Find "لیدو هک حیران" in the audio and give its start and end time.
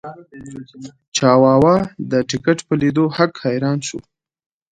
2.81-3.77